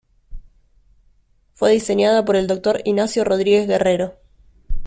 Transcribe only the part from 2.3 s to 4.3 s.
el Dr. Ignacio Rodríguez Guerrero.